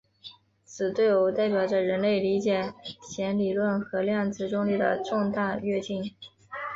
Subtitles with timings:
[0.65, 6.15] 此对偶代表着人类理解弦理论和量子重力的重大跃进。